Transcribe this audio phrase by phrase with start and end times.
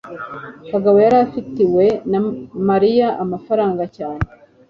[0.71, 1.85] kagabo yari afitiwe
[2.69, 4.23] mariya amafaranga cyane